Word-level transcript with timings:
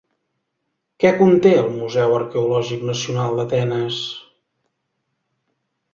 Què 1.03 1.11
conté 1.19 1.51
el 1.57 1.69
Museu 1.75 2.15
Arqueològic 2.21 2.85
Nacional 2.89 3.37
d'Atenes? 3.41 4.03